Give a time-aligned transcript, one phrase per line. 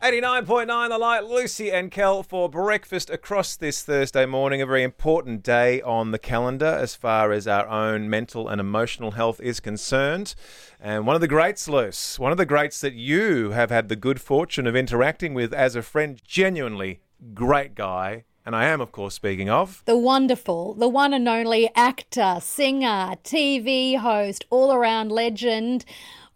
[0.00, 4.62] 89.9 The Light, Lucy and Kel for breakfast across this Thursday morning.
[4.62, 9.10] A very important day on the calendar as far as our own mental and emotional
[9.12, 10.36] health is concerned.
[10.78, 13.96] And one of the greats, Luce, one of the greats that you have had the
[13.96, 17.00] good fortune of interacting with as a friend, genuinely
[17.34, 18.22] great guy.
[18.46, 23.16] And I am, of course, speaking of the wonderful, the one and only actor, singer,
[23.24, 25.84] TV host, all around legend.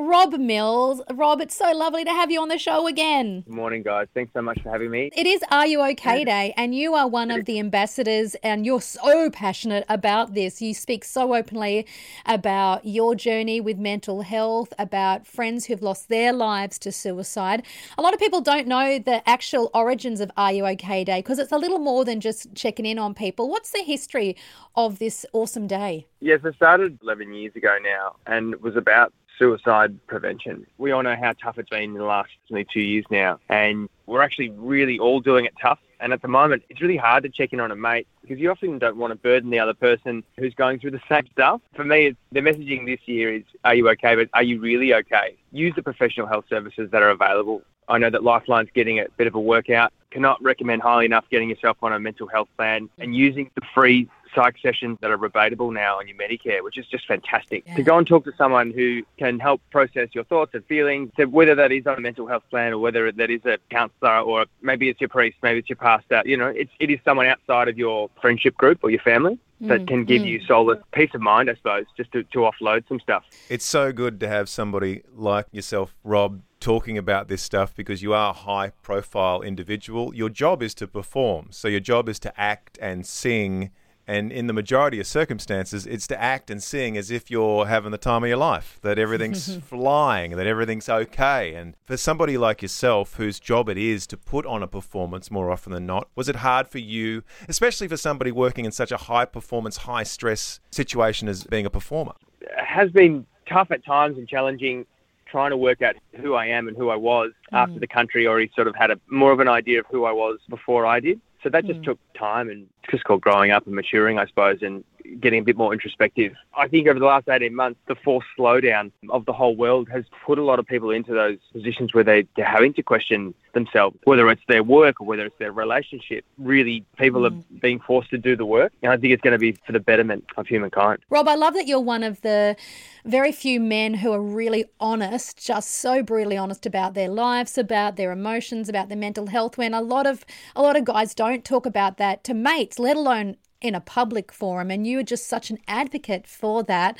[0.00, 1.02] Rob Mills.
[1.12, 3.42] Rob, it's so lovely to have you on the show again.
[3.42, 4.06] Good morning, guys.
[4.14, 5.10] Thanks so much for having me.
[5.14, 8.80] It is Are You OK Day, and you are one of the ambassadors, and you're
[8.80, 10.62] so passionate about this.
[10.62, 11.86] You speak so openly
[12.24, 17.62] about your journey with mental health, about friends who've lost their lives to suicide.
[17.98, 21.38] A lot of people don't know the actual origins of Are You OK Day because
[21.38, 23.50] it's a little more than just checking in on people.
[23.50, 24.34] What's the history
[24.74, 26.06] of this awesome day?
[26.20, 30.66] Yes, it started 11 years ago now and it was about suicide prevention.
[30.78, 33.88] We all know how tough it's been in the last only two years now, and
[34.06, 35.78] we're actually really all doing it tough.
[35.98, 38.50] And at the moment, it's really hard to check in on a mate because you
[38.50, 41.60] often don't want to burden the other person who's going through the same stuff.
[41.74, 44.14] For me, the messaging this year is, are you okay?
[44.14, 45.36] But are you really okay?
[45.52, 47.62] Use the professional health services that are available.
[47.88, 49.92] I know that Lifeline's getting a bit of a workout.
[50.10, 54.08] Cannot recommend highly enough getting yourself on a mental health plan and using the free
[54.34, 57.64] psych sessions that are rebatable now on your Medicare, which is just fantastic.
[57.66, 57.76] Yeah.
[57.76, 61.54] To go and talk to someone who can help process your thoughts and feelings, whether
[61.54, 64.88] that is on a mental health plan or whether that is a counsellor or maybe
[64.88, 67.78] it's your priest, maybe it's your pastor, you know, it's, it is someone outside of
[67.78, 70.26] your friendship group or your family that mm, can give mm.
[70.26, 73.24] you solace, peace of mind, I suppose, just to, to offload some stuff.
[73.48, 78.14] It's so good to have somebody like yourself, Rob, talking about this stuff because you
[78.14, 80.14] are a high profile individual.
[80.14, 81.48] Your job is to perform.
[81.50, 83.70] So your job is to act and sing
[84.10, 87.92] and in the majority of circumstances, it's to act and sing as if you're having
[87.92, 91.54] the time of your life, that everything's flying, that everything's okay.
[91.54, 95.48] And for somebody like yourself, whose job it is to put on a performance more
[95.48, 98.96] often than not, was it hard for you, especially for somebody working in such a
[98.96, 102.14] high performance, high stress situation as being a performer?
[102.40, 104.86] It has been tough at times and challenging
[105.26, 107.58] trying to work out who I am and who I was mm.
[107.58, 110.10] after the country already sort of had a more of an idea of who I
[110.10, 111.20] was before I did.
[111.42, 111.84] So that just mm.
[111.84, 114.84] took time and it's just called growing up and maturing, I suppose, and
[115.18, 116.34] getting a bit more introspective.
[116.56, 120.04] I think over the last 18 months, the forced slowdown of the whole world has
[120.24, 123.96] put a lot of people into those positions where they, they're having to question themselves,
[124.04, 126.24] whether it's their work or whether it's their relationship.
[126.38, 127.26] Really, people mm.
[127.26, 128.72] are being forced to do the work.
[128.82, 131.00] And I think it's going to be for the betterment of humankind.
[131.10, 132.56] Rob, I love that you're one of the
[133.04, 137.96] very few men who are really honest, just so brutally honest about their lives, about
[137.96, 139.58] their emotions, about their mental health.
[139.58, 142.96] When a lot of a lot of guys don't talk about that to mates, let
[142.96, 146.96] alone in a public forum and you are just such an advocate for that.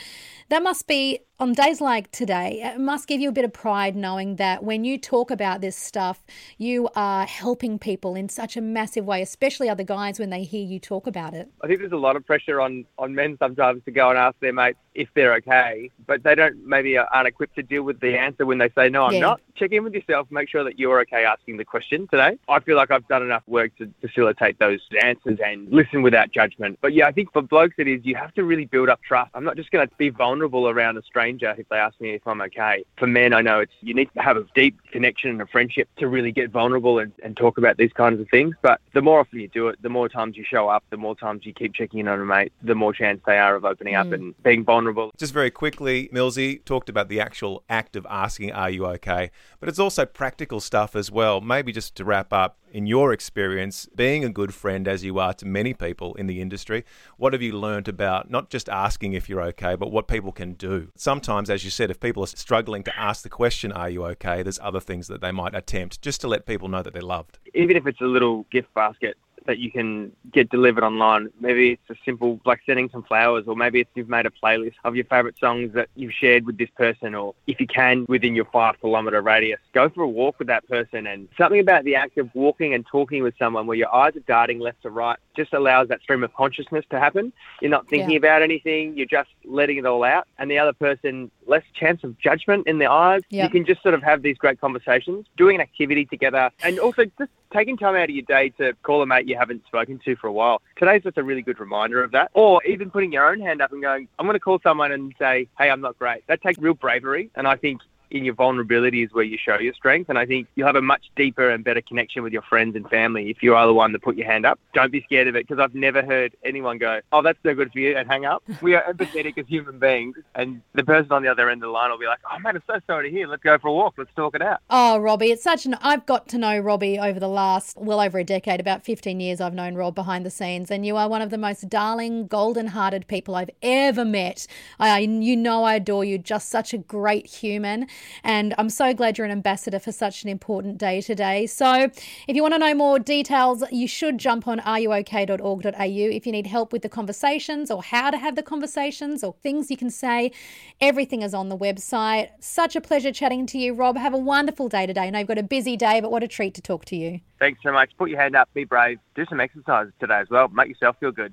[0.48, 3.96] That must be on days like today, it must give you a bit of pride
[3.96, 6.22] knowing that when you talk about this stuff,
[6.58, 10.62] you are helping people in such a massive way, especially other guys when they hear
[10.62, 11.48] you talk about it.
[11.62, 14.38] I think there's a lot of pressure on, on men sometimes to go and ask
[14.40, 18.18] their mates if they're okay, but they don't maybe aren't equipped to deal with the
[18.18, 19.20] answer when they say, no, I'm yeah.
[19.20, 19.40] not.
[19.54, 22.38] Check in with yourself, make sure that you're okay asking the question today.
[22.48, 26.78] I feel like I've done enough work to facilitate those answers and listen without judgment.
[26.82, 29.30] But yeah, I think for blokes it is you have to really build up trust.
[29.34, 32.10] I'm not just going to be vulnerable around a stranger stranger if they ask me
[32.10, 32.84] if I'm okay.
[32.98, 35.88] For men, I know it's you need to have a deep connection and a friendship
[35.98, 38.54] to really get vulnerable and, and talk about these kinds of things.
[38.62, 41.14] But the more often you do it, the more times you show up, the more
[41.14, 43.94] times you keep checking in on a mate, the more chance they are of opening
[43.94, 44.00] mm.
[44.00, 45.10] up and being vulnerable.
[45.16, 49.30] Just very quickly, Millsy talked about the actual act of asking, Are you okay?
[49.58, 51.40] But it's also practical stuff as well.
[51.40, 55.34] Maybe just to wrap up, in your experience, being a good friend as you are
[55.34, 56.84] to many people in the industry,
[57.16, 60.54] what have you learned about not just asking if you're okay, but what people can
[60.54, 60.88] do?
[60.96, 64.42] Sometimes, as you said, if people are struggling to ask the question, Are you okay?
[64.42, 67.38] there's other things that they might attempt just to let people know that they're loved.
[67.54, 69.16] Even if it's a little gift basket
[69.46, 71.30] that you can get delivered online.
[71.40, 74.74] Maybe it's a simple like sending some flowers, or maybe it's you've made a playlist
[74.84, 78.34] of your favourite songs that you've shared with this person, or if you can within
[78.34, 81.06] your five kilometre radius, go for a walk with that person.
[81.06, 84.20] And something about the act of walking and talking with someone where your eyes are
[84.20, 87.32] darting left to right just allows that stream of consciousness to happen.
[87.60, 88.18] You're not thinking yeah.
[88.18, 92.18] about anything, you're just letting it all out, and the other person less chance of
[92.18, 93.22] judgment in their eyes.
[93.30, 97.04] You can just sort of have these great conversations, doing an activity together, and also
[97.18, 100.16] just taking time out of your day to call a mate you haven't spoken to
[100.16, 100.62] for a while.
[100.76, 102.30] Today's just a really good reminder of that.
[102.34, 105.14] Or even putting your own hand up and going, I'm going to call someone and
[105.18, 106.26] say, hey, I'm not great.
[106.26, 107.30] That takes real bravery.
[107.34, 107.80] And I think
[108.10, 110.08] in your vulnerability is where you show your strength.
[110.08, 112.88] And I think you'll have a much deeper and better connection with your friends and
[112.88, 114.58] family if you are the one that put your hand up.
[114.74, 117.72] Don't be scared of it because I've never heard anyone go, oh, that's no good
[117.72, 118.42] for you and hang up.
[118.60, 120.16] We are empathetic as human beings.
[120.34, 122.56] And the person on the other end of the line will be like, oh, man,
[122.56, 123.26] I'm so sorry to hear.
[123.26, 123.94] Let's go for a walk.
[123.96, 124.60] Let's talk it out.
[124.68, 125.76] Oh, Robbie, it's such an.
[125.80, 129.40] I've got to know Robbie over the last, well over a decade, about 15 years
[129.40, 130.70] I've known Rob behind the scenes.
[130.70, 134.46] And you are one of the most darling, golden hearted people I've ever met.
[134.78, 136.18] I, you know, I adore you.
[136.18, 137.86] Just such a great human.
[138.22, 141.46] And I'm so glad you're an ambassador for such an important day today.
[141.46, 141.90] So
[142.28, 145.72] if you want to know more details, you should jump on areyouok.org.au.
[145.80, 149.70] If you need help with the conversations or how to have the conversations or things
[149.70, 150.32] you can say,
[150.80, 152.30] everything is on the website.
[152.40, 153.96] Such a pleasure chatting to you, Rob.
[153.96, 155.02] Have a wonderful day today.
[155.02, 157.20] I know you've got a busy day, but what a treat to talk to you.
[157.38, 157.90] Thanks so much.
[157.96, 160.48] Put your hand up, be brave, do some exercises today as well.
[160.48, 161.28] Make yourself feel good.